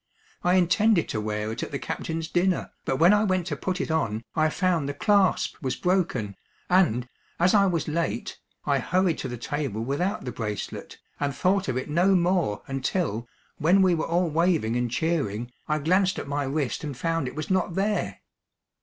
I 0.43 0.55
intended 0.55 1.07
to 1.09 1.21
wear 1.21 1.51
it 1.51 1.61
at 1.61 1.69
the 1.69 1.77
captain's 1.77 2.27
dinner, 2.27 2.71
but 2.85 2.95
when 2.97 3.13
I 3.13 3.23
went 3.23 3.45
to 3.45 3.55
put 3.55 3.79
it 3.79 3.91
on 3.91 4.23
I 4.35 4.49
found 4.49 4.89
the 4.89 4.95
clasp 4.95 5.57
was 5.61 5.75
broken, 5.75 6.35
and, 6.71 7.07
as 7.39 7.53
I 7.53 7.67
was 7.67 7.87
late, 7.87 8.39
I 8.65 8.79
hurried 8.79 9.19
to 9.19 9.27
the 9.27 9.37
table 9.37 9.83
without 9.85 10.25
the 10.25 10.31
bracelet, 10.31 10.97
and 11.19 11.35
thought 11.35 11.67
of 11.67 11.77
it 11.77 11.87
no 11.87 12.15
more 12.15 12.63
until, 12.65 13.27
when 13.59 13.83
we 13.83 13.93
were 13.93 14.07
all 14.07 14.31
waving 14.31 14.75
and 14.75 14.89
cheering, 14.89 15.51
I 15.67 15.77
glanced 15.77 16.17
at 16.17 16.27
my 16.27 16.45
wrist 16.45 16.83
and 16.83 16.97
found 16.97 17.27
it 17.27 17.35
was 17.35 17.51
not 17.51 17.75
there. 17.75 18.21